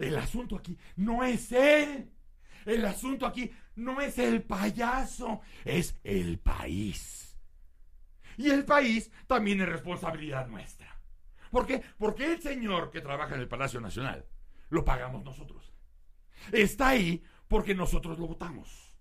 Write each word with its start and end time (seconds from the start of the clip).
El 0.00 0.16
asunto 0.16 0.56
aquí 0.56 0.76
no 0.96 1.22
es 1.22 1.52
él. 1.52 2.10
El 2.64 2.84
asunto 2.84 3.26
aquí 3.26 3.50
no 3.76 4.00
es 4.00 4.18
el 4.18 4.42
payaso, 4.42 5.40
es 5.64 5.98
el 6.02 6.38
país. 6.38 7.38
Y 8.36 8.48
el 8.48 8.64
país 8.64 9.10
también 9.26 9.60
es 9.60 9.68
responsabilidad 9.68 10.46
nuestra. 10.46 10.98
¿Por 11.50 11.66
qué? 11.66 11.82
Porque 11.98 12.32
el 12.32 12.40
señor 12.40 12.90
que 12.90 13.02
trabaja 13.02 13.34
en 13.34 13.42
el 13.42 13.48
Palacio 13.48 13.80
Nacional 13.80 14.26
lo 14.70 14.84
pagamos 14.84 15.22
nosotros. 15.22 15.72
Está 16.50 16.88
ahí 16.88 17.22
porque 17.48 17.74
nosotros 17.74 18.18
lo 18.18 18.26
votamos. 18.26 18.96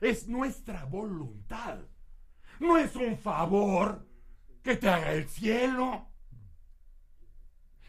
Es 0.00 0.28
nuestra 0.28 0.84
voluntad. 0.84 1.80
No 2.60 2.78
es 2.78 2.94
un 2.94 3.18
favor 3.18 4.06
que 4.62 4.76
te 4.76 4.88
haga 4.88 5.12
el 5.12 5.28
cielo. 5.28 6.13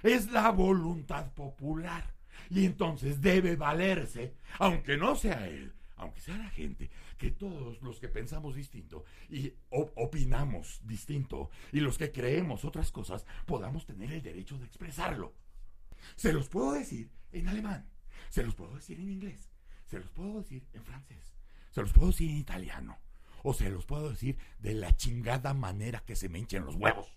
Es 0.06 0.30
la 0.32 0.52
voluntad 0.52 1.34
popular. 1.34 2.14
Y 2.52 2.66
entonces 2.66 3.22
debe 3.22 3.56
valerse, 3.56 4.36
aunque 4.60 4.98
no 4.98 5.16
sea 5.16 5.48
él, 5.48 5.74
aunque 5.96 6.22
sea 6.22 6.38
la 6.38 6.50
gente, 6.52 6.92
que 7.18 7.32
todos 7.32 7.82
los 7.82 8.00
que 8.00 8.08
pensamos 8.08 8.54
distinto 8.54 9.04
y 9.30 9.52
opinamos 9.72 10.80
distinto 10.84 11.50
y 11.72 11.80
los 11.80 11.98
que 11.98 12.12
creemos 12.12 12.66
otras 12.66 12.92
cosas 12.92 13.26
podamos 13.48 13.88
tener 13.88 14.12
el 14.12 14.22
derecho 14.22 14.60
de 14.60 14.66
expresarlo. 14.66 15.34
Se 16.16 16.32
los 16.34 16.50
puedo 16.50 16.74
decir 16.74 17.10
en 17.32 17.48
alemán, 17.48 17.90
se 18.30 18.44
los 18.44 18.54
puedo 18.54 18.76
decir 18.76 19.00
en 19.00 19.10
inglés, 19.10 19.50
se 19.86 19.98
los 19.98 20.12
puedo 20.12 20.40
decir 20.40 20.68
en 20.74 20.84
francés, 20.84 21.34
se 21.72 21.82
los 21.82 21.94
puedo 21.94 22.08
decir 22.08 22.30
en 22.30 22.38
italiano 22.38 23.00
o 23.42 23.56
se 23.56 23.72
los 23.72 23.88
puedo 23.88 24.12
decir 24.12 24.38
de 24.60 24.76
la 24.76 24.96
chingada 24.96 25.56
manera 25.56 26.04
que 26.06 26.16
se 26.16 26.30
me 26.30 26.38
hinchen 26.38 26.64
los 26.64 26.76
huevos. 26.76 27.12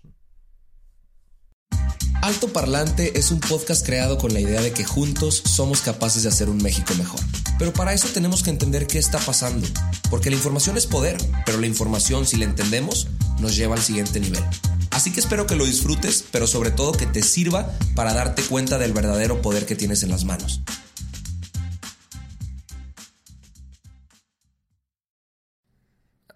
Alto 2.21 2.51
Parlante 2.51 3.17
es 3.17 3.31
un 3.31 3.39
podcast 3.39 3.85
creado 3.85 4.17
con 4.17 4.33
la 4.33 4.41
idea 4.41 4.59
de 4.61 4.73
que 4.73 4.83
juntos 4.83 5.41
somos 5.45 5.79
capaces 5.79 6.23
de 6.23 6.29
hacer 6.29 6.49
un 6.49 6.57
México 6.61 6.93
mejor. 6.97 7.21
Pero 7.57 7.71
para 7.71 7.93
eso 7.93 8.09
tenemos 8.09 8.43
que 8.43 8.49
entender 8.49 8.87
qué 8.87 8.99
está 8.99 9.19
pasando, 9.19 9.65
porque 10.09 10.29
la 10.29 10.35
información 10.35 10.77
es 10.77 10.85
poder, 10.85 11.17
pero 11.45 11.59
la 11.59 11.67
información 11.67 12.25
si 12.25 12.35
la 12.35 12.43
entendemos 12.43 13.07
nos 13.39 13.55
lleva 13.55 13.75
al 13.75 13.81
siguiente 13.81 14.19
nivel. 14.19 14.43
Así 14.91 15.13
que 15.13 15.21
espero 15.21 15.47
que 15.47 15.55
lo 15.55 15.65
disfrutes, 15.65 16.25
pero 16.29 16.45
sobre 16.45 16.71
todo 16.71 16.91
que 16.91 17.05
te 17.05 17.21
sirva 17.21 17.71
para 17.95 18.13
darte 18.13 18.41
cuenta 18.43 18.77
del 18.77 18.91
verdadero 18.91 19.41
poder 19.41 19.65
que 19.65 19.75
tienes 19.75 20.03
en 20.03 20.09
las 20.09 20.25
manos. 20.25 20.61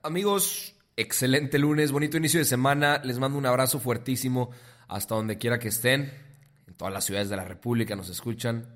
Amigos, 0.01 0.75
excelente 0.95 1.59
lunes, 1.59 1.91
bonito 1.91 2.15
inicio 2.15 2.39
de 2.39 2.45
semana, 2.45 3.01
les 3.03 3.19
mando 3.19 3.37
un 3.37 3.45
abrazo 3.45 3.81
fuertísimo 3.81 4.49
hasta 4.93 5.15
donde 5.15 5.39
quiera 5.39 5.57
que 5.57 5.69
estén. 5.69 6.13
En 6.67 6.75
todas 6.75 6.93
las 6.93 7.03
ciudades 7.03 7.27
de 7.27 7.35
la 7.35 7.43
República 7.43 7.95
nos 7.95 8.09
escuchan. 8.09 8.67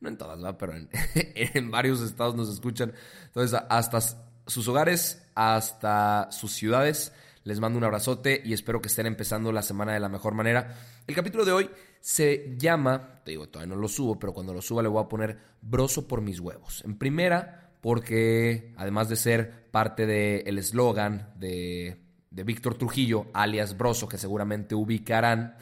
No 0.00 0.08
en 0.08 0.18
todas, 0.18 0.38
¿verdad? 0.38 0.56
pero 0.58 0.74
en, 1.14 1.70
varios 1.70 2.00
estados 2.00 2.34
nos 2.34 2.52
escuchan. 2.52 2.92
Entonces, 3.26 3.60
hasta 3.68 4.00
sus 4.46 4.66
hogares, 4.66 5.22
hasta 5.36 6.28
sus 6.32 6.52
ciudades. 6.52 7.12
Les 7.44 7.60
mando 7.60 7.78
un 7.78 7.84
abrazote 7.84 8.42
y 8.44 8.52
espero 8.52 8.82
que 8.82 8.88
estén 8.88 9.06
empezando 9.06 9.52
la 9.52 9.62
semana 9.62 9.94
de 9.94 10.00
la 10.00 10.08
mejor 10.08 10.34
manera. 10.34 10.74
El 11.06 11.14
capítulo 11.14 11.44
de 11.44 11.52
hoy 11.52 11.70
se 12.00 12.56
llama, 12.58 13.20
te 13.24 13.30
digo, 13.30 13.48
todavía 13.48 13.74
no 13.74 13.80
lo 13.80 13.88
subo, 13.88 14.18
pero 14.18 14.34
cuando 14.34 14.52
lo 14.52 14.60
suba 14.60 14.82
le 14.82 14.88
voy 14.88 15.02
a 15.02 15.08
poner 15.08 15.38
broso 15.62 16.06
por 16.08 16.20
mis 16.20 16.40
huevos. 16.40 16.82
En 16.84 16.98
primera, 16.98 17.70
porque 17.80 18.74
además 18.76 19.08
de 19.08 19.16
ser 19.16 19.70
parte 19.70 20.04
del 20.04 20.58
eslogan 20.58 21.32
de 21.36 22.09
de 22.30 22.44
Víctor 22.44 22.76
Trujillo, 22.76 23.26
alias 23.32 23.76
Broso, 23.76 24.08
que 24.08 24.18
seguramente 24.18 24.74
ubicarán. 24.74 25.56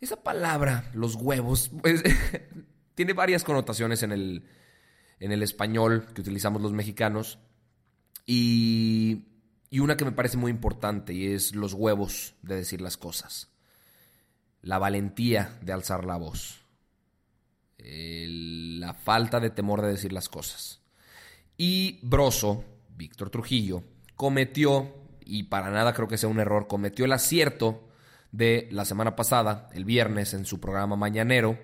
Esa 0.00 0.22
palabra, 0.22 0.90
los 0.94 1.14
huevos, 1.14 1.70
pues, 1.82 2.02
tiene 2.94 3.12
varias 3.12 3.44
connotaciones 3.44 4.02
en 4.02 4.12
el, 4.12 4.44
en 5.20 5.32
el 5.32 5.42
español 5.42 6.06
que 6.14 6.22
utilizamos 6.22 6.62
los 6.62 6.72
mexicanos. 6.72 7.38
Y, 8.26 9.26
y 9.68 9.80
una 9.80 9.96
que 9.96 10.04
me 10.04 10.12
parece 10.12 10.36
muy 10.36 10.50
importante 10.50 11.12
y 11.12 11.32
es 11.32 11.54
los 11.54 11.74
huevos 11.74 12.34
de 12.42 12.56
decir 12.56 12.80
las 12.80 12.96
cosas. 12.96 13.50
La 14.62 14.78
valentía 14.78 15.58
de 15.62 15.72
alzar 15.72 16.04
la 16.04 16.16
voz. 16.16 16.60
la 17.78 18.94
falta 18.94 19.40
de 19.40 19.50
temor 19.50 19.82
de 19.82 19.88
decir 19.88 20.12
las 20.12 20.28
cosas. 20.28 20.80
Y 21.56 21.98
Broso, 22.02 22.64
Víctor 22.96 23.30
Trujillo, 23.30 23.82
cometió 24.16 24.99
y 25.30 25.44
para 25.44 25.70
nada 25.70 25.92
creo 25.92 26.08
que 26.08 26.18
sea 26.18 26.28
un 26.28 26.40
error, 26.40 26.66
cometió 26.66 27.04
el 27.04 27.12
acierto 27.12 27.88
de 28.32 28.68
la 28.72 28.84
semana 28.84 29.14
pasada, 29.14 29.68
el 29.72 29.84
viernes, 29.84 30.34
en 30.34 30.44
su 30.44 30.58
programa 30.58 30.96
mañanero, 30.96 31.56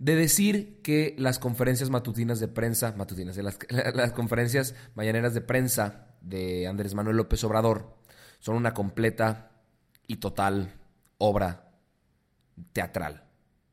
de 0.00 0.16
decir 0.16 0.82
que 0.82 1.14
las 1.16 1.38
conferencias 1.38 1.90
matutinas 1.90 2.40
de 2.40 2.48
prensa, 2.48 2.94
matutinas, 2.96 3.36
las, 3.36 3.58
las 3.94 4.12
conferencias 4.12 4.74
mañaneras 4.96 5.32
de 5.32 5.40
prensa 5.40 6.08
de 6.22 6.66
Andrés 6.66 6.94
Manuel 6.94 7.16
López 7.16 7.42
Obrador 7.44 7.96
son 8.40 8.56
una 8.56 8.74
completa 8.74 9.52
y 10.08 10.16
total 10.16 10.74
obra 11.18 11.70
teatral. 12.72 13.28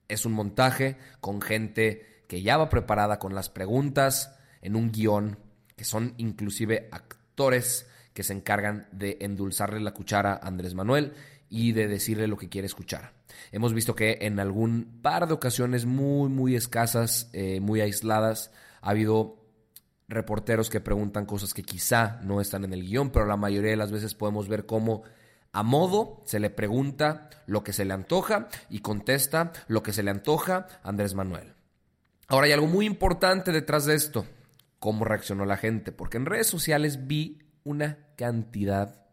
Es 0.07 0.27
un 0.27 0.33
montaje 0.33 0.97
con 1.19 1.41
gente 1.41 2.25
que 2.27 2.43
ya 2.43 2.57
va 2.57 2.69
preparada 2.69 3.17
con 3.17 3.33
las 3.33 3.49
preguntas 3.49 4.37
en 4.61 4.75
un 4.75 4.91
guion, 4.91 5.39
que 5.75 5.83
son 5.83 6.13
inclusive 6.17 6.89
actores 6.91 7.87
que 8.15 8.23
se 8.23 8.31
encargan 8.31 8.87
de 8.93 9.17
endulzarle 9.19 9.81
la 9.81 9.93
cuchara 9.93 10.39
a 10.41 10.47
Andrés 10.47 10.73
Manuel 10.73 11.13
y 11.49 11.73
de 11.73 11.89
decirle 11.89 12.27
lo 12.27 12.37
que 12.37 12.47
quiere 12.47 12.65
escuchar. 12.65 13.11
Hemos 13.51 13.73
visto 13.73 13.93
que 13.93 14.19
en 14.21 14.39
algún 14.39 15.01
par 15.01 15.27
de 15.27 15.33
ocasiones 15.33 15.85
muy, 15.85 16.29
muy 16.29 16.55
escasas, 16.55 17.29
eh, 17.33 17.59
muy 17.59 17.81
aisladas, 17.81 18.51
ha 18.81 18.91
habido 18.91 19.43
reporteros 20.07 20.69
que 20.69 20.79
preguntan 20.79 21.25
cosas 21.25 21.53
que 21.53 21.63
quizá 21.63 22.21
no 22.23 22.39
están 22.39 22.63
en 22.63 22.71
el 22.71 22.83
guion, 22.83 23.09
pero 23.09 23.25
la 23.25 23.35
mayoría 23.35 23.71
de 23.71 23.77
las 23.77 23.91
veces 23.91 24.15
podemos 24.15 24.47
ver 24.47 24.65
cómo 24.65 25.03
a 25.51 25.63
modo 25.63 26.23
se 26.25 26.39
le 26.39 26.49
pregunta 26.49 27.29
lo 27.47 27.65
que 27.65 27.73
se 27.73 27.83
le 27.83 27.93
antoja 27.93 28.47
y 28.69 28.79
contesta 28.79 29.51
lo 29.67 29.83
que 29.83 29.91
se 29.91 30.03
le 30.03 30.11
antoja 30.11 30.67
Andrés 30.83 31.15
Manuel. 31.15 31.53
Ahora 32.29 32.45
hay 32.45 32.53
algo 32.53 32.67
muy 32.67 32.85
importante 32.85 33.51
detrás 33.51 33.83
de 33.83 33.95
esto, 33.95 34.25
cómo 34.79 35.03
reaccionó 35.03 35.45
la 35.45 35.57
gente, 35.57 35.91
porque 35.91 36.15
en 36.15 36.25
redes 36.25 36.47
sociales 36.47 37.07
vi 37.07 37.44
una 37.65 37.97
cantidad 38.15 39.03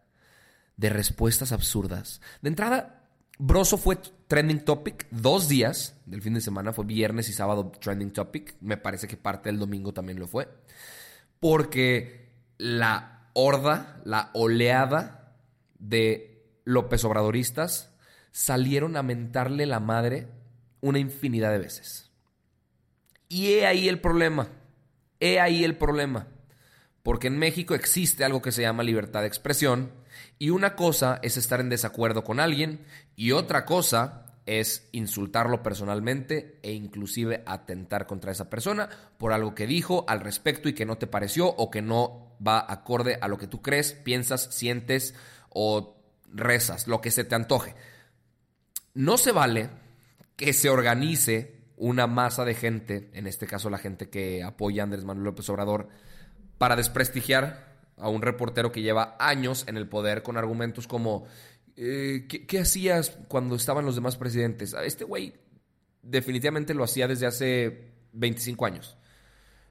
de 0.77 0.91
respuestas 0.91 1.51
absurdas. 1.51 2.21
De 2.41 2.49
entrada, 2.49 3.09
Broso 3.39 3.79
fue 3.79 3.99
trending 4.29 4.65
topic 4.65 5.09
dos 5.11 5.49
días 5.49 5.97
del 6.07 6.23
fin 6.23 6.35
de 6.35 6.41
semana, 6.41 6.73
fue 6.73 6.85
viernes 6.85 7.29
y 7.29 7.33
sábado 7.33 7.73
trending 7.81 8.13
topic, 8.13 8.55
me 8.61 8.77
parece 8.77 9.09
que 9.09 9.17
parte 9.17 9.49
del 9.49 9.59
domingo 9.59 9.93
también 9.93 10.21
lo 10.21 10.29
fue, 10.29 10.49
porque 11.41 12.31
la 12.59 13.31
horda, 13.33 14.01
la 14.05 14.31
oleada 14.35 15.35
de 15.79 16.61
López 16.65 17.05
Obradoristas 17.05 17.91
salieron 18.31 18.97
a 18.97 19.03
mentarle 19.03 19.67
la 19.67 19.81
madre 19.81 20.29
una 20.81 20.99
infinidad 20.99 21.51
de 21.51 21.59
veces. 21.59 22.11
Y 23.29 23.55
he 23.55 23.67
ahí 23.67 23.89
el 23.89 24.01
problema, 24.01 24.49
he 25.19 25.41
ahí 25.41 25.65
el 25.65 25.77
problema 25.77 26.29
porque 27.03 27.27
en 27.27 27.39
México 27.39 27.75
existe 27.75 28.25
algo 28.25 28.43
que 28.43 28.53
se 28.53 28.63
llama 28.63 28.83
libertad 28.83 29.23
de 29.23 29.27
expresión 29.27 29.93
y 30.39 30.51
una 30.51 30.77
cosa 30.77 31.19
es 31.23 31.37
estar 31.37 31.61
en 31.61 31.69
desacuerdo 31.69 32.25
con 32.25 32.41
alguien 32.41 32.85
y 33.17 33.33
otra 33.33 33.65
cosa 33.65 34.27
es 34.47 34.89
insultarlo 34.93 35.63
personalmente 35.63 36.59
e 36.63 36.73
inclusive 36.73 37.43
atentar 37.47 38.07
contra 38.07 38.33
esa 38.33 38.51
persona 38.51 38.89
por 39.19 39.33
algo 39.33 39.55
que 39.55 39.67
dijo 39.67 40.05
al 40.09 40.21
respecto 40.21 40.69
y 40.69 40.73
que 40.73 40.87
no 40.87 40.99
te 40.99 41.07
pareció 41.07 41.49
o 41.49 41.71
que 41.71 41.83
no 41.83 42.37
va 42.45 42.65
acorde 42.69 43.19
a 43.21 43.29
lo 43.29 43.39
que 43.39 43.47
tú 43.47 43.63
crees, 43.63 43.93
piensas, 43.93 44.49
sientes 44.53 45.15
o 45.49 45.97
rezas, 46.33 46.89
lo 46.89 47.01
que 47.01 47.11
se 47.11 47.25
te 47.25 47.35
antoje. 47.35 47.75
No 48.95 49.17
se 49.17 49.33
vale 49.33 49.71
que 50.37 50.53
se 50.53 50.71
organice 50.71 51.63
una 51.77 52.07
masa 52.07 52.45
de 52.45 52.55
gente, 52.55 53.11
en 53.13 53.27
este 53.27 53.47
caso 53.47 53.71
la 53.71 53.79
gente 53.79 54.09
que 54.09 54.43
apoya 54.43 54.83
a 54.83 54.85
Andrés 54.85 55.05
Manuel 55.05 55.27
López 55.27 55.49
Obrador, 55.49 55.89
para 56.63 56.77
desprestigiar 56.77 57.83
a 57.97 58.09
un 58.09 58.23
reportero 58.23 58.71
que 58.71 58.83
lleva 58.83 59.17
años 59.19 59.65
en 59.67 59.77
el 59.77 59.89
poder 59.89 60.23
con 60.23 60.37
argumentos 60.37 60.87
como 60.87 61.27
eh, 61.75 62.27
¿qué, 62.29 62.47
¿qué 62.47 62.61
hacías 62.61 63.19
cuando 63.27 63.57
estaban 63.57 63.85
los 63.85 63.97
demás 63.97 64.17
presidentes? 64.17 64.73
Este 64.73 65.03
güey 65.03 65.35
definitivamente 66.03 66.73
lo 66.73 66.85
hacía 66.85 67.09
desde 67.09 67.27
hace 67.27 67.95
25 68.13 68.65
años. 68.65 68.97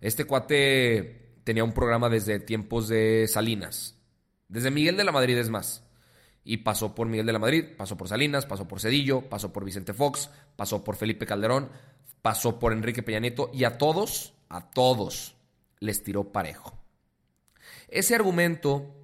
Este 0.01 0.25
cuate 0.25 1.37
tenía 1.45 1.63
un 1.63 1.71
programa 1.71 2.09
desde 2.09 2.41
tiempos 2.41 2.89
de 2.89 3.25
Salinas. 3.29 3.97
Desde 4.49 4.69
Miguel 4.69 4.97
de 4.97 5.05
la 5.05 5.13
Madrid 5.13 5.37
es 5.37 5.47
más. 5.47 5.87
Y 6.43 6.57
pasó 6.57 6.93
por 6.93 7.07
Miguel 7.07 7.25
de 7.25 7.31
la 7.31 7.39
Madrid, 7.39 7.67
pasó 7.77 7.95
por 7.95 8.09
Salinas, 8.09 8.45
pasó 8.45 8.67
por 8.67 8.81
Cedillo, 8.81 9.29
pasó 9.29 9.53
por 9.53 9.63
Vicente 9.63 9.93
Fox, 9.93 10.29
pasó 10.57 10.83
por 10.83 10.97
Felipe 10.97 11.25
Calderón, 11.25 11.69
pasó 12.21 12.59
por 12.59 12.73
Enrique 12.73 13.01
Peña 13.01 13.21
Nieto 13.21 13.49
y 13.53 13.63
a 13.63 13.77
todos, 13.77 14.33
a 14.49 14.69
todos 14.71 15.37
les 15.79 16.03
tiró 16.03 16.33
parejo. 16.33 16.80
Ese 17.91 18.15
argumento 18.15 18.95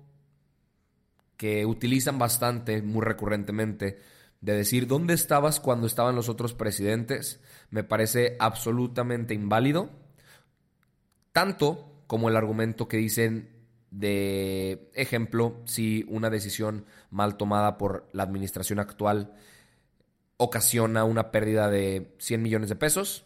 que 1.36 1.66
utilizan 1.66 2.18
bastante, 2.18 2.82
muy 2.82 3.04
recurrentemente, 3.04 4.00
de 4.42 4.54
decir 4.54 4.88
dónde 4.88 5.14
estabas 5.14 5.60
cuando 5.60 5.88
estaban 5.88 6.16
los 6.16 6.30
otros 6.30 6.54
presidentes, 6.54 7.42
me 7.70 7.84
parece 7.84 8.38
absolutamente 8.40 9.34
inválido, 9.34 9.90
tanto 11.34 12.02
como 12.08 12.30
el 12.30 12.38
argumento 12.38 12.88
que 12.88 12.98
dicen 12.98 13.50
de 13.92 14.90
ejemplo, 14.94 15.62
si 15.66 16.06
una 16.08 16.30
decisión 16.30 16.86
mal 17.10 17.38
tomada 17.38 17.78
por 17.78 18.08
la 18.14 18.24
administración 18.24 18.80
actual 18.80 19.34
ocasiona 20.38 21.04
una 21.04 21.32
pérdida 21.32 21.70
de 21.70 22.16
100 22.20 22.42
millones 22.42 22.70
de 22.70 22.76
pesos, 22.76 23.26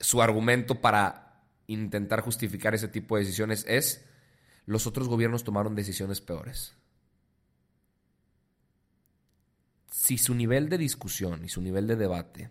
su 0.00 0.22
argumento 0.22 0.76
para 0.76 1.42
intentar 1.66 2.20
justificar 2.20 2.74
ese 2.74 2.88
tipo 2.88 3.16
de 3.16 3.22
decisiones 3.22 3.64
es 3.68 4.07
los 4.68 4.86
otros 4.86 5.08
gobiernos 5.08 5.44
tomaron 5.44 5.74
decisiones 5.74 6.20
peores. 6.20 6.76
Si 9.90 10.18
su 10.18 10.34
nivel 10.34 10.68
de 10.68 10.76
discusión 10.76 11.42
y 11.42 11.48
su 11.48 11.62
nivel 11.62 11.86
de 11.86 11.96
debate 11.96 12.50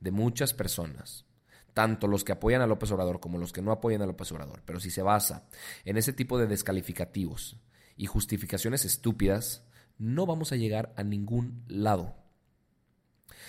de 0.00 0.10
muchas 0.10 0.54
personas 0.54 1.24
tanto 1.72 2.08
los 2.08 2.24
que 2.24 2.32
apoyan 2.32 2.62
a 2.62 2.66
López 2.66 2.90
Obrador 2.90 3.20
como 3.20 3.38
los 3.38 3.52
que 3.52 3.62
no 3.62 3.70
apoyan 3.70 4.02
a 4.02 4.06
López 4.06 4.30
Obrador, 4.32 4.62
pero 4.66 4.80
si 4.80 4.90
se 4.90 5.02
basa 5.02 5.46
en 5.84 5.96
ese 5.96 6.12
tipo 6.12 6.36
de 6.36 6.48
descalificativos 6.48 7.56
y 7.96 8.06
justificaciones 8.06 8.84
estúpidas, 8.84 9.64
no 9.98 10.26
vamos 10.26 10.50
a 10.50 10.56
llegar 10.56 10.92
a 10.96 11.04
ningún 11.04 11.64
lado. 11.68 12.21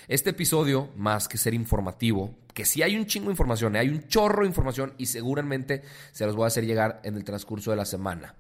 Este 0.07 0.31
episodio, 0.31 0.89
más 0.97 1.29
que 1.29 1.38
ser 1.38 1.53
informativo, 1.53 2.35
que 2.53 2.65
sí 2.65 2.83
hay 2.83 2.97
un 2.97 3.05
chingo 3.05 3.27
de 3.27 3.33
información, 3.33 3.75
¿eh? 3.75 3.79
hay 3.79 3.89
un 3.89 4.07
chorro 4.07 4.41
de 4.41 4.47
información 4.47 4.94
y 4.97 5.05
seguramente 5.05 5.81
se 6.11 6.25
los 6.25 6.35
voy 6.35 6.44
a 6.44 6.47
hacer 6.47 6.65
llegar 6.65 7.00
en 7.03 7.15
el 7.15 7.23
transcurso 7.23 7.71
de 7.71 7.77
la 7.77 7.85
semana. 7.85 8.35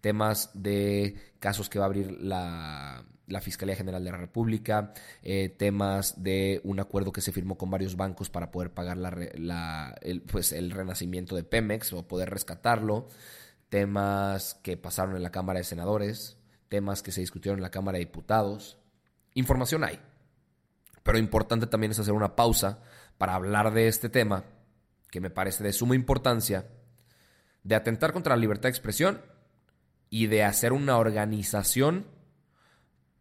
Temas 0.00 0.50
de 0.54 1.16
casos 1.40 1.68
que 1.68 1.80
va 1.80 1.86
a 1.86 1.86
abrir 1.86 2.12
la, 2.20 3.04
la 3.26 3.40
Fiscalía 3.40 3.74
General 3.74 4.02
de 4.02 4.12
la 4.12 4.16
República, 4.16 4.92
eh, 5.22 5.48
temas 5.48 6.22
de 6.22 6.60
un 6.62 6.78
acuerdo 6.78 7.10
que 7.10 7.20
se 7.20 7.32
firmó 7.32 7.58
con 7.58 7.68
varios 7.68 7.96
bancos 7.96 8.30
para 8.30 8.52
poder 8.52 8.72
pagar 8.72 8.96
la, 8.96 9.96
el, 10.02 10.22
pues, 10.22 10.52
el 10.52 10.70
renacimiento 10.70 11.34
de 11.34 11.42
Pemex 11.42 11.92
o 11.94 12.06
poder 12.06 12.30
rescatarlo, 12.30 13.08
temas 13.68 14.54
que 14.62 14.76
pasaron 14.76 15.16
en 15.16 15.24
la 15.24 15.32
Cámara 15.32 15.58
de 15.58 15.64
Senadores, 15.64 16.36
temas 16.68 17.02
que 17.02 17.10
se 17.10 17.20
discutieron 17.20 17.58
en 17.58 17.62
la 17.62 17.70
Cámara 17.72 17.98
de 17.98 18.04
Diputados. 18.04 18.78
Información 19.34 19.82
hay, 19.82 19.98
pero 21.08 21.18
importante 21.18 21.66
también 21.66 21.92
es 21.92 21.98
hacer 21.98 22.12
una 22.12 22.36
pausa 22.36 22.82
para 23.16 23.34
hablar 23.34 23.72
de 23.72 23.88
este 23.88 24.10
tema 24.10 24.44
que 25.10 25.22
me 25.22 25.30
parece 25.30 25.64
de 25.64 25.72
suma 25.72 25.94
importancia, 25.94 26.68
de 27.62 27.74
atentar 27.74 28.12
contra 28.12 28.36
la 28.36 28.40
libertad 28.42 28.64
de 28.64 28.72
expresión 28.72 29.22
y 30.10 30.26
de 30.26 30.44
hacer 30.44 30.74
una 30.74 30.98
organización 30.98 32.04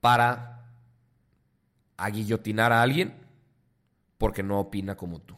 para 0.02 0.70
aguillotinar 1.96 2.74
a 2.74 2.82
alguien 2.82 3.14
porque 4.18 4.44
no 4.44 4.60
opina 4.60 4.98
como 4.98 5.22
tú. 5.22 5.38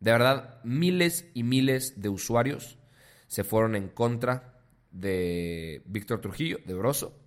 De 0.00 0.12
verdad, 0.12 0.64
miles 0.64 1.30
y 1.34 1.42
miles 1.42 2.00
de 2.00 2.08
usuarios 2.08 2.78
se 3.26 3.44
fueron 3.44 3.76
en 3.76 3.88
contra 3.88 4.62
de 4.92 5.82
Víctor 5.84 6.22
Trujillo, 6.22 6.60
de 6.64 6.72
Broso. 6.72 7.20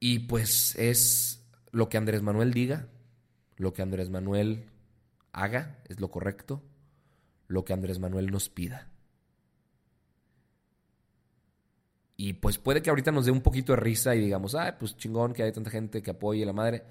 Y 0.00 0.18
pues 0.18 0.74
es 0.74 1.41
lo 1.72 1.88
que 1.88 1.96
Andrés 1.96 2.22
Manuel 2.22 2.52
diga, 2.52 2.86
lo 3.56 3.72
que 3.72 3.82
Andrés 3.82 4.10
Manuel 4.10 4.66
haga, 5.32 5.78
es 5.88 5.98
lo 6.00 6.10
correcto, 6.10 6.62
lo 7.48 7.64
que 7.64 7.72
Andrés 7.72 7.98
Manuel 7.98 8.30
nos 8.30 8.48
pida. 8.48 8.88
Y 12.16 12.34
pues 12.34 12.58
puede 12.58 12.82
que 12.82 12.90
ahorita 12.90 13.10
nos 13.10 13.24
dé 13.24 13.32
un 13.32 13.40
poquito 13.40 13.72
de 13.72 13.80
risa 13.80 14.14
y 14.14 14.20
digamos, 14.20 14.54
ah, 14.54 14.76
pues 14.78 14.96
chingón 14.96 15.32
que 15.32 15.42
hay 15.42 15.50
tanta 15.50 15.70
gente 15.70 16.02
que 16.02 16.10
apoye 16.10 16.44
la 16.46 16.52
madre. 16.52 16.84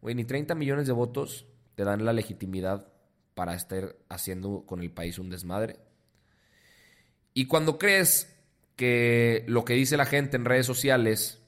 Güey, 0.00 0.14
ni 0.14 0.24
30 0.24 0.54
millones 0.54 0.86
de 0.86 0.92
votos 0.92 1.46
te 1.74 1.84
dan 1.84 2.04
la 2.04 2.12
legitimidad 2.12 2.86
para 3.34 3.54
estar 3.54 3.96
haciendo 4.08 4.64
con 4.66 4.80
el 4.82 4.90
país 4.90 5.18
un 5.18 5.30
desmadre. 5.30 5.80
Y 7.34 7.46
cuando 7.46 7.78
crees 7.78 8.32
que 8.76 9.44
lo 9.48 9.64
que 9.64 9.74
dice 9.74 9.96
la 9.96 10.06
gente 10.06 10.36
en 10.36 10.44
redes 10.44 10.66
sociales 10.66 11.42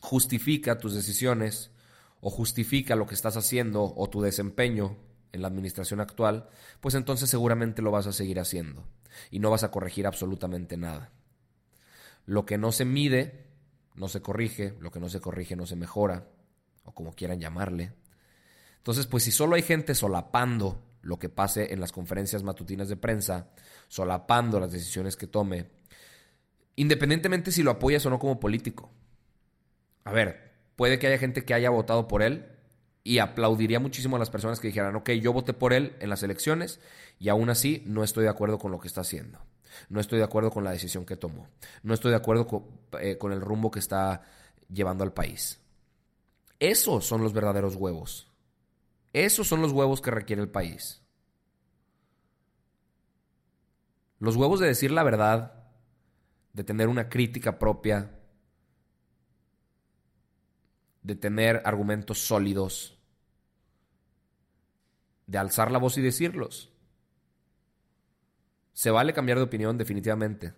justifica 0.00 0.78
tus 0.78 0.94
decisiones 0.94 1.70
o 2.20 2.30
justifica 2.30 2.96
lo 2.96 3.06
que 3.06 3.14
estás 3.14 3.36
haciendo 3.36 3.94
o 3.96 4.10
tu 4.10 4.20
desempeño 4.20 4.96
en 5.32 5.42
la 5.42 5.48
administración 5.48 6.00
actual, 6.00 6.48
pues 6.80 6.94
entonces 6.94 7.30
seguramente 7.30 7.82
lo 7.82 7.90
vas 7.90 8.06
a 8.06 8.12
seguir 8.12 8.40
haciendo 8.40 8.84
y 9.30 9.38
no 9.38 9.50
vas 9.50 9.64
a 9.64 9.70
corregir 9.70 10.06
absolutamente 10.06 10.76
nada. 10.76 11.12
Lo 12.26 12.44
que 12.46 12.58
no 12.58 12.72
se 12.72 12.84
mide, 12.84 13.46
no 13.94 14.08
se 14.08 14.20
corrige, 14.20 14.74
lo 14.80 14.90
que 14.90 15.00
no 15.00 15.08
se 15.08 15.20
corrige 15.20 15.56
no 15.56 15.66
se 15.66 15.76
mejora, 15.76 16.28
o 16.84 16.92
como 16.92 17.14
quieran 17.14 17.40
llamarle. 17.40 17.92
Entonces, 18.76 19.06
pues 19.06 19.24
si 19.24 19.30
solo 19.30 19.56
hay 19.56 19.62
gente 19.62 19.94
solapando 19.94 20.82
lo 21.02 21.18
que 21.18 21.28
pase 21.28 21.72
en 21.72 21.80
las 21.80 21.92
conferencias 21.92 22.42
matutinas 22.42 22.88
de 22.88 22.96
prensa, 22.96 23.50
solapando 23.88 24.60
las 24.60 24.72
decisiones 24.72 25.16
que 25.16 25.26
tome, 25.26 25.70
independientemente 26.76 27.52
si 27.52 27.62
lo 27.62 27.70
apoyas 27.70 28.04
o 28.06 28.10
no 28.10 28.18
como 28.18 28.40
político. 28.40 28.90
A 30.04 30.12
ver, 30.12 30.52
puede 30.76 30.98
que 30.98 31.06
haya 31.06 31.18
gente 31.18 31.44
que 31.44 31.54
haya 31.54 31.70
votado 31.70 32.08
por 32.08 32.22
él 32.22 32.46
y 33.02 33.18
aplaudiría 33.18 33.80
muchísimo 33.80 34.16
a 34.16 34.18
las 34.18 34.30
personas 34.30 34.60
que 34.60 34.68
dijeran, 34.68 34.94
ok, 34.96 35.10
yo 35.10 35.32
voté 35.32 35.52
por 35.52 35.72
él 35.72 35.96
en 36.00 36.10
las 36.10 36.22
elecciones 36.22 36.80
y 37.18 37.28
aún 37.28 37.50
así 37.50 37.82
no 37.86 38.04
estoy 38.04 38.24
de 38.24 38.30
acuerdo 38.30 38.58
con 38.58 38.70
lo 38.70 38.80
que 38.80 38.88
está 38.88 39.00
haciendo. 39.02 39.38
No 39.88 40.00
estoy 40.00 40.18
de 40.18 40.24
acuerdo 40.24 40.50
con 40.50 40.64
la 40.64 40.72
decisión 40.72 41.06
que 41.06 41.16
tomó. 41.16 41.48
No 41.82 41.94
estoy 41.94 42.10
de 42.10 42.16
acuerdo 42.16 42.46
eh, 43.00 43.18
con, 43.18 43.32
el 43.32 43.40
rumbo 43.40 43.70
que 43.70 43.78
está 43.78 44.22
llevando 44.68 45.04
al 45.04 45.12
país. 45.12 45.60
Esos 46.58 47.06
son 47.06 47.22
los 47.22 47.32
verdaderos 47.32 47.76
huevos. 47.76 48.30
Esos 49.12 49.46
son 49.46 49.62
los 49.62 49.72
huevos 49.72 50.00
que 50.00 50.10
requiere 50.10 50.42
el 50.42 50.48
país. 50.48 51.02
Los 54.18 54.36
huevos 54.36 54.60
de 54.60 54.66
decir 54.66 54.90
la 54.90 55.02
verdad, 55.02 55.64
de 56.52 56.64
tener 56.64 56.88
una 56.88 57.08
crítica 57.08 57.58
propia, 57.58 58.19
de 61.02 61.14
tener 61.14 61.62
argumentos 61.64 62.18
sólidos, 62.18 62.98
de 65.26 65.38
alzar 65.38 65.70
la 65.70 65.78
voz 65.78 65.96
y 65.98 66.02
decirlos. 66.02 66.72
Se 68.72 68.90
vale 68.90 69.12
cambiar 69.12 69.38
de 69.38 69.44
opinión 69.44 69.78
definitivamente, 69.78 70.54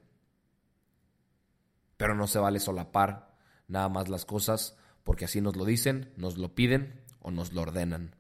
pero 1.97 2.15
no 2.15 2.27
se 2.27 2.39
vale 2.39 2.61
solapar 2.61 3.37
nada 3.69 3.89
más 3.89 4.09
las 4.09 4.25
cosas 4.25 4.77
porque 5.05 5.25
así 5.25 5.41
nos 5.41 5.57
lo 5.57 5.65
dicen, 5.65 6.13
nos 6.17 6.39
lo 6.39 6.55
piden 6.55 7.03
o 7.21 7.31
nos 7.31 7.53
lo 7.53 7.63
ordenan. 7.63 8.17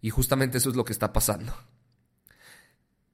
Y 0.00 0.10
justamente 0.10 0.58
eso 0.58 0.70
es 0.70 0.76
lo 0.76 0.84
que 0.84 0.92
está 0.92 1.12
pasando. 1.12 1.54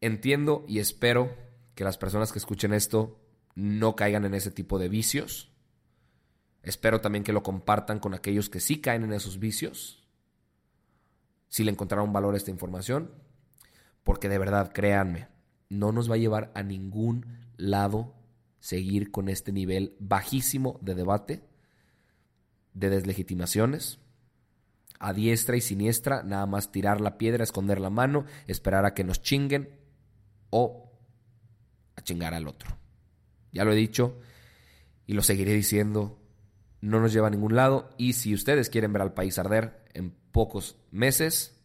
Entiendo 0.01 0.65
y 0.69 0.79
espero 0.79 1.37
que 1.75 1.85
las 1.85 1.99
personas 1.99 2.33
que 2.33 2.39
escuchen 2.39 2.73
esto 2.73 3.21
no 3.55 3.97
caigan 3.97 4.25
en 4.25 4.35
ese 4.35 4.51
tipo 4.51 4.79
de 4.79 4.89
vicios. 4.89 5.53
Espero 6.69 7.01
también 7.01 7.25
que 7.25 7.33
lo 7.33 7.43
compartan 7.43 7.99
con 7.99 8.13
aquellos 8.13 8.51
que 8.51 8.61
sí 8.61 8.83
caen 8.83 9.03
en 9.03 9.15
esos 9.15 9.39
vicios. 9.39 10.07
Si 11.49 11.65
le 11.65 11.71
encontraron 11.71 12.13
valor 12.13 12.35
a 12.35 12.37
esta 12.37 12.51
información, 12.51 13.11
porque 14.05 14.29
de 14.29 14.37
verdad, 14.37 14.71
créanme, 14.75 15.29
no 15.71 15.93
nos 15.93 16.11
va 16.11 16.17
a 16.17 16.19
llevar 16.19 16.53
a 16.55 16.63
ningún 16.63 17.25
lado 17.57 18.15
seguir 18.61 19.11
con 19.11 19.31
este 19.31 19.51
nivel 19.51 19.97
bajísimo 19.99 20.79
de 20.83 20.95
debate, 20.95 21.43
de 22.75 22.91
deslegitimaciones, 22.91 23.99
a 24.99 25.15
diestra 25.15 25.57
y 25.57 25.63
siniestra, 25.63 26.23
nada 26.23 26.45
más 26.45 26.71
tirar 26.71 27.01
la 27.01 27.17
piedra, 27.17 27.45
esconder 27.45 27.81
la 27.81 27.89
mano, 27.89 28.27
esperar 28.47 28.85
a 28.85 28.93
que 28.93 29.05
nos 29.05 29.23
chinguen 29.23 29.71
o 30.51 30.93
a 31.97 32.03
chingar 32.03 32.35
al 32.35 32.47
otro. 32.47 32.77
Ya 33.53 33.65
lo 33.65 33.73
he 33.73 33.77
dicho 33.77 34.21
y 35.07 35.15
lo 35.15 35.23
seguiré 35.23 35.55
diciendo, 35.55 36.19
no 36.81 37.01
nos 37.01 37.13
lleva 37.13 37.29
a 37.29 37.31
ningún 37.31 37.57
lado 37.57 37.91
y 37.97 38.13
si 38.13 38.35
ustedes 38.35 38.71
quieren 38.71 38.93
ver 38.93 39.03
al 39.03 39.15
país 39.15 39.39
arder 39.39 39.85
en 39.95 40.11
pocos 40.33 40.77
meses, 40.91 41.61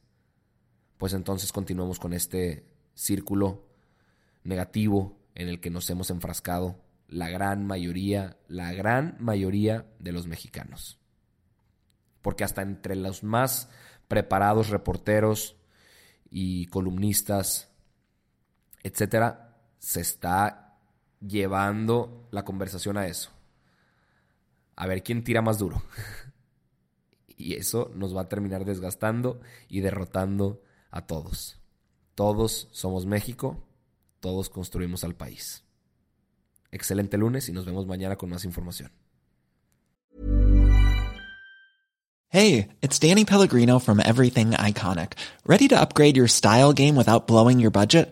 pues 0.98 1.14
entonces 1.14 1.52
continuamos 1.52 2.00
con 2.00 2.14
este 2.14 2.66
círculo 2.94 3.68
negativo 4.44 5.20
en 5.36 5.50
el 5.50 5.60
que 5.60 5.70
nos 5.70 5.90
hemos 5.90 6.10
enfrascado 6.10 6.80
la 7.08 7.30
gran 7.30 7.66
mayoría, 7.66 8.38
la 8.48 8.74
gran 8.74 9.18
mayoría 9.20 9.86
de 10.00 10.12
los 10.12 10.28
mexicanos. 10.28 11.00
Porque 12.22 12.44
hasta 12.44 12.62
entre 12.62 12.96
los 12.96 13.24
más 13.24 13.70
preparados 14.08 14.70
reporteros 14.70 15.58
y 16.30 16.66
columnistas, 16.68 17.70
etcétera, 18.82 19.58
se 19.78 20.02
está 20.02 20.80
llevando 21.20 22.28
la 22.32 22.44
conversación 22.44 22.98
a 22.98 23.08
eso. 23.08 23.30
A 24.76 24.88
ver 24.88 25.04
quién 25.04 25.24
tira 25.24 25.42
más 25.42 25.60
duro. 25.60 25.82
y 27.38 27.56
eso 27.56 27.92
nos 27.96 28.16
va 28.16 28.22
a 28.22 28.30
terminar 28.30 28.66
desgastando 28.66 29.40
y 29.68 29.82
derrotando 29.82 30.62
a 30.92 31.06
todos. 31.06 31.60
Todos 32.16 32.70
somos 32.72 33.06
México, 33.06 33.64
todos 34.20 34.50
construimos 34.50 35.04
al 35.04 35.16
país. 35.16 35.64
Excelente 36.72 37.18
lunes 37.18 37.50
y 37.50 37.52
nos 37.52 37.66
vemos 37.66 37.86
mañana 37.86 38.16
con 38.16 38.30
más 38.30 38.46
información. 38.46 38.92
Hey, 42.30 42.70
it's 42.82 42.98
Danny 42.98 43.26
Pellegrino 43.26 43.80
from 43.80 44.00
Everything 44.00 44.54
Iconic. 44.54 45.14
¿Ready 45.46 45.68
to 45.68 45.80
upgrade 45.80 46.18
your 46.18 46.28
style 46.28 46.74
game 46.74 46.96
without 46.96 47.28
blowing 47.28 47.60
your 47.60 47.70
budget? 47.70 48.12